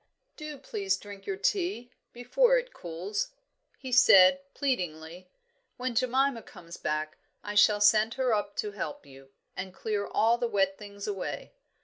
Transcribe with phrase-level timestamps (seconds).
[0.35, 3.33] "Do please drink your tea, before it cools,"
[3.77, 5.29] he said, pleadingly.
[5.77, 10.39] "When Jemima comes back, I shall send her up to help you, and clear all
[10.39, 11.53] the wet things away."